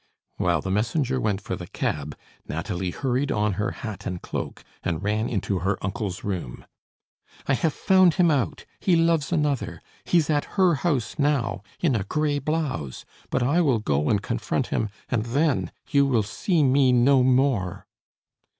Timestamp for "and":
4.07-4.19, 4.81-5.03, 14.09-14.23, 15.07-15.23